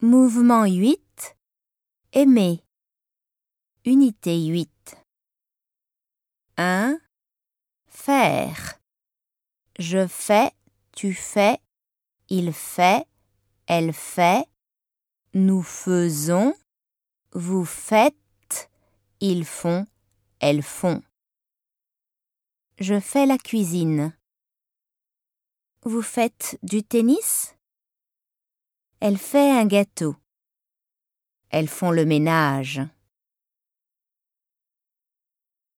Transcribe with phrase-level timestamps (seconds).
[0.00, 1.36] Mouvement 8.
[2.12, 2.62] Aimer.
[3.84, 4.96] Unité 8.
[6.56, 7.00] 1.
[7.88, 8.78] Faire.
[9.80, 10.52] Je fais,
[10.92, 11.58] tu fais,
[12.28, 13.08] il fait,
[13.66, 14.46] elle fait,
[15.34, 16.54] nous faisons,
[17.32, 18.70] vous faites,
[19.18, 19.84] ils font,
[20.38, 21.02] elles font.
[22.78, 24.16] Je fais la cuisine.
[25.82, 27.57] Vous faites du tennis?
[29.00, 30.16] Elle fait un gâteau.
[31.50, 32.82] Elles font le ménage.